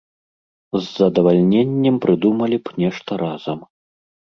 З 0.77 0.81
задавальненнем 1.01 1.95
прыдумалі 2.09 2.57
б 2.67 2.77
нешта 2.83 3.11
разам. 3.27 3.59